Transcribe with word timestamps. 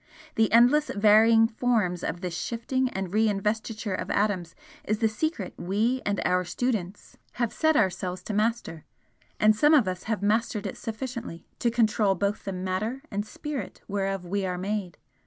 The 0.33 0.51
endless 0.51 0.89
varying 0.89 1.47
forms 1.47 2.03
of 2.03 2.21
this 2.21 2.35
shifting 2.35 2.89
and 2.89 3.13
re 3.13 3.29
investiture 3.29 3.93
of 3.93 4.09
atoms 4.09 4.55
is 4.83 4.97
the 4.97 5.07
secret 5.07 5.53
we 5.57 6.01
and 6.07 6.19
our 6.25 6.43
students 6.43 7.17
have 7.33 7.53
set 7.53 7.75
ourselves 7.75 8.23
to 8.23 8.33
master 8.33 8.83
and 9.39 9.55
some 9.55 9.75
of 9.75 9.87
us 9.87 10.05
have 10.05 10.23
mastered 10.23 10.65
it 10.65 10.75
sufficiently 10.77 11.45
to 11.59 11.69
control 11.69 12.15
both 12.15 12.45
the 12.45 12.51
matter 12.51 13.03
and 13.11 13.27
spirit 13.27 13.81
whereof 13.87 14.25
we 14.25 14.43
are 14.43 14.57
made. 14.57 14.97